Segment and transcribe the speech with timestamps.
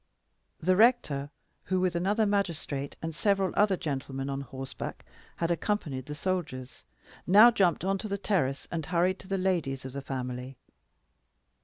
[0.59, 1.29] The rector,
[1.65, 6.83] who with another magistrate and several other gentlemen on horseback had accompanied the soldiers,
[7.27, 10.57] now jumped on to the terrace, and hurried to the ladies of the family.